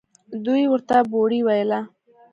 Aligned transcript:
دوى 0.43 0.63
ورته 0.71 0.97
بوړۍ 1.11 1.39
ويله. 1.47 1.79